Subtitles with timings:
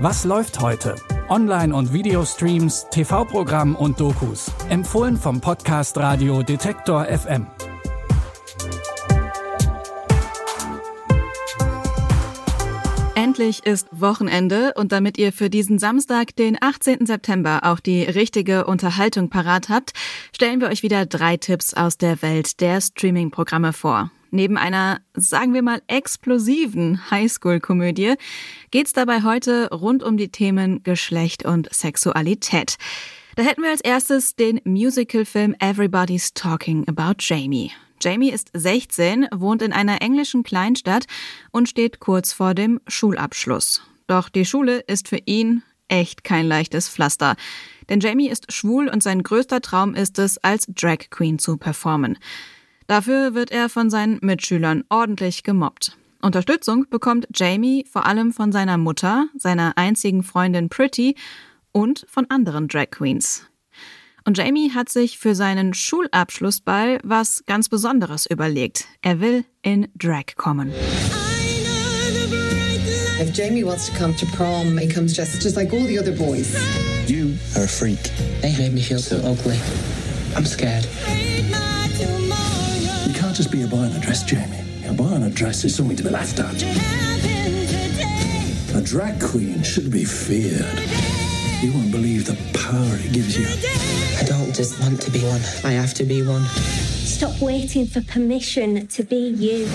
[0.00, 0.94] Was läuft heute?
[1.28, 4.48] Online- und Videostreams, TV-Programm und Dokus.
[4.68, 7.48] Empfohlen vom Podcast Radio Detektor FM.
[13.16, 17.04] Endlich ist Wochenende und damit ihr für diesen Samstag, den 18.
[17.04, 19.94] September, auch die richtige Unterhaltung parat habt,
[20.32, 24.12] stellen wir euch wieder drei Tipps aus der Welt der Streaming-Programme vor.
[24.30, 28.14] Neben einer, sagen wir mal, explosiven Highschool-Komödie
[28.70, 32.76] geht's dabei heute rund um die Themen Geschlecht und Sexualität.
[33.36, 37.70] Da hätten wir als erstes den Musical-Film Everybody's Talking About Jamie.
[38.00, 41.06] Jamie ist 16, wohnt in einer englischen Kleinstadt
[41.50, 43.82] und steht kurz vor dem Schulabschluss.
[44.06, 47.36] Doch die Schule ist für ihn echt kein leichtes Pflaster.
[47.88, 52.18] Denn Jamie ist schwul und sein größter Traum ist es, als Drag Queen zu performen.
[52.88, 55.96] Dafür wird er von seinen Mitschülern ordentlich gemobbt.
[56.22, 61.14] Unterstützung bekommt Jamie vor allem von seiner Mutter, seiner einzigen Freundin Pretty
[61.70, 63.44] und von anderen Drag Queens.
[64.24, 68.86] Und Jamie hat sich für seinen Schulabschlussball was ganz Besonderes überlegt.
[69.02, 70.72] Er will in Drag kommen.
[73.20, 76.12] If Jamie wants to come to prom, he comes dressed just like all the other
[76.12, 76.54] boys.
[77.06, 78.02] You are a freak.
[78.40, 79.60] They made me feel so ugly.
[80.34, 80.86] I'm scared.
[83.38, 84.64] You can't just be a boy in a dress, Jamie.
[84.84, 86.60] A boy in a dress is something to be laughed at.
[88.74, 90.80] A drag queen should be feared.
[91.62, 93.46] You won't believe the power it gives you.
[94.18, 95.40] I don't just want to be one.
[95.62, 96.46] I have to be one.
[96.46, 99.68] Stop waiting for permission to be you.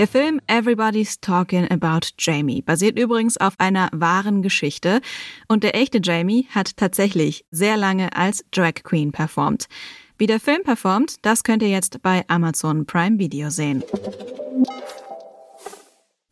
[0.00, 5.02] Der Film Everybody's Talking About Jamie basiert übrigens auf einer wahren Geschichte
[5.46, 9.66] und der echte Jamie hat tatsächlich sehr lange als Drag Queen performt.
[10.16, 13.84] Wie der Film performt, das könnt ihr jetzt bei Amazon Prime Video sehen.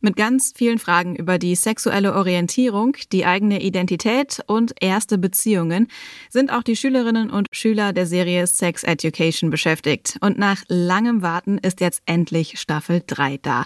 [0.01, 5.87] Mit ganz vielen Fragen über die sexuelle Orientierung, die eigene Identität und erste Beziehungen
[6.29, 10.17] sind auch die Schülerinnen und Schüler der Serie Sex Education beschäftigt.
[10.21, 13.65] Und nach langem Warten ist jetzt endlich Staffel 3 da.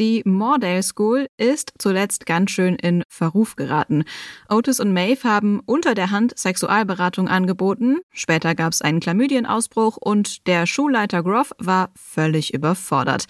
[0.00, 4.02] Die Mordale School ist zuletzt ganz schön in Verruf geraten.
[4.48, 7.98] Otis und Maeve haben unter der Hand Sexualberatung angeboten.
[8.10, 13.26] Später gab es einen Chlamydienausbruch und der Schulleiter Groff war völlig überfordert.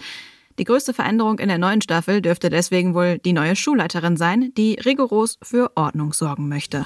[0.59, 4.73] Die größte Veränderung in der neuen Staffel dürfte deswegen wohl die neue Schulleiterin sein, die
[4.85, 6.85] rigoros für Ordnung sorgen möchte.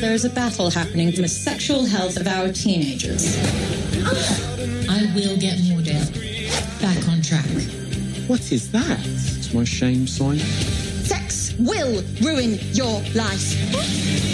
[0.00, 3.38] There is a battle happening for the sexual health of our teenagers.
[4.86, 6.04] I will get Mordell
[6.80, 7.46] back on track.
[8.28, 8.98] What is that?
[9.04, 10.38] It's my shame sign.
[11.04, 13.54] Sex will ruin your life.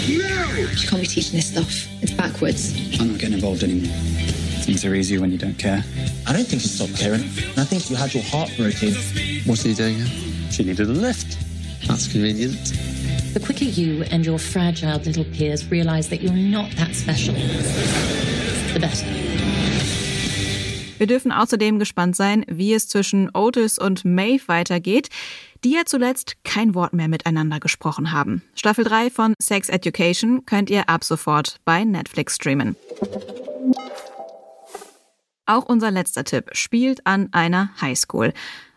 [0.09, 1.87] You can't be teaching this stuff.
[2.01, 2.73] It's backwards.
[2.99, 3.95] I'm not getting involved anymore.
[4.71, 5.83] Things are easier when you don't care.
[6.25, 7.23] I don't think you stopped caring.
[7.57, 8.95] I think you had your heart broken.
[9.45, 10.05] What's he doing?
[10.49, 11.37] She needed a lift.
[11.89, 12.71] That's convenient.
[13.33, 17.35] The quicker you and your fragile little peers realize that you're not that special,
[18.71, 19.05] the better.
[20.99, 25.09] Wir dürfen außerdem gespannt sein, wie es zwischen Otis und Maeve weitergeht,
[25.65, 28.41] die ja zuletzt kein Wort mehr miteinander gesprochen haben.
[28.55, 32.77] Staffel 3 von Sex Education könnt ihr ab sofort bei Netflix streamen.
[35.45, 38.33] Auch unser letzter Tipp spielt an einer Highschool.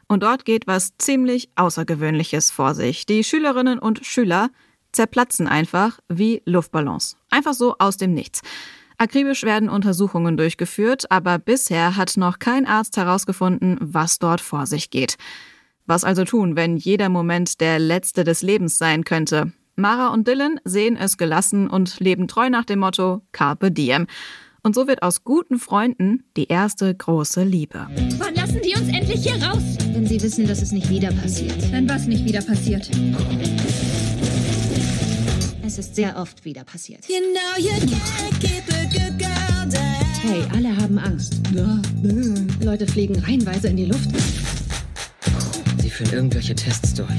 [0.07, 3.07] Und dort geht was ziemlich Außergewöhnliches vor sich.
[3.07, 4.51] Die Schülerinnen und Schüler
[4.93, 7.17] zerplatzen einfach wie Luftballons.
[7.31, 8.43] Einfach so aus dem Nichts.
[8.97, 14.91] Akribisch werden Untersuchungen durchgeführt, aber bisher hat noch kein Arzt herausgefunden, was dort vor sich
[14.91, 15.17] geht.
[15.87, 19.53] Was also tun, wenn jeder Moment der letzte des Lebens sein könnte?
[19.77, 24.07] Mara und Dylan sehen es gelassen und leben treu nach dem Motto Carpe Diem.
[24.67, 27.87] Und so wird aus guten Freunden die erste große Liebe.
[28.17, 29.63] Wann lassen die uns endlich hier raus?
[29.93, 31.71] Wenn sie wissen, dass es nicht wieder passiert.
[31.71, 32.91] Wenn was nicht wieder passiert.
[35.67, 37.07] Es ist sehr oft wieder passiert.
[37.11, 39.83] You know you can't keep a good girl down.
[40.23, 41.43] Hey, alle haben Angst.
[42.63, 44.09] Leute fliegen reihenweise in die Luft.
[45.83, 47.11] Sie führen irgendwelche Tests durch.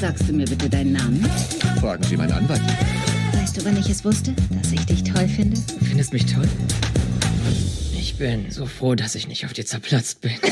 [0.00, 1.24] Sagst du mir bitte deinen Namen?
[1.80, 2.62] Fragen Sie meinen Anwalt.
[3.32, 5.56] Weißt du, wann ich es wusste, dass ich dich toll finde?
[5.78, 6.48] Du findest mich toll?
[7.96, 10.32] Ich bin so froh, dass ich nicht auf dir zerplatzt bin.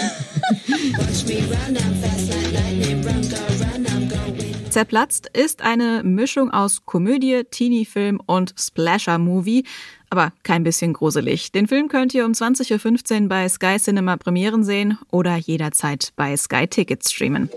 [4.71, 9.65] Zerplatzt ist eine Mischung aus Komödie, Teenie-Film und Splasher-Movie,
[10.11, 11.51] aber kein bisschen gruselig.
[11.53, 16.37] Den Film könnt ihr um 20.15 Uhr bei Sky Cinema Premieren sehen oder jederzeit bei
[16.37, 17.51] Sky Tickets streamen.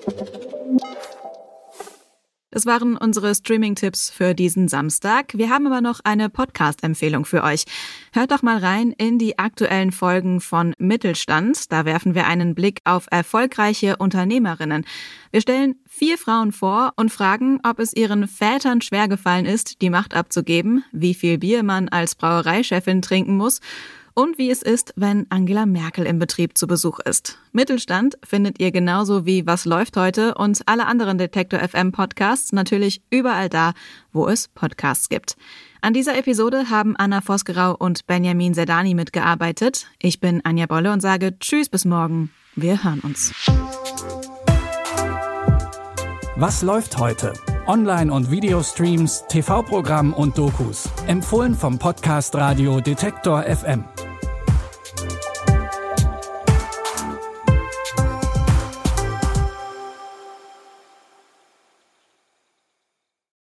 [2.53, 5.33] Das waren unsere Streaming-Tipps für diesen Samstag.
[5.33, 7.63] Wir haben aber noch eine Podcast-Empfehlung für euch.
[8.11, 11.71] Hört doch mal rein in die aktuellen Folgen von Mittelstand.
[11.71, 14.85] Da werfen wir einen Blick auf erfolgreiche Unternehmerinnen.
[15.31, 20.13] Wir stellen vier Frauen vor und fragen, ob es ihren Vätern schwergefallen ist, die Macht
[20.13, 23.61] abzugeben, wie viel Bier man als Brauereichefin trinken muss
[24.13, 27.37] und wie es ist, wenn Angela Merkel im Betrieb zu Besuch ist.
[27.51, 33.01] Mittelstand findet ihr genauso wie Was läuft heute und alle anderen Detektor FM Podcasts natürlich
[33.09, 33.73] überall da,
[34.11, 35.35] wo es Podcasts gibt.
[35.81, 39.87] An dieser Episode haben Anna Vosgerau und Benjamin Sedani mitgearbeitet.
[39.99, 42.31] Ich bin Anja Bolle und sage Tschüss bis morgen.
[42.55, 43.33] Wir hören uns.
[46.35, 47.33] Was läuft heute?
[47.67, 50.89] Online- und Videostreams, TV-Programm und Dokus.
[51.07, 53.85] Empfohlen vom Podcast Radio Detektor FM.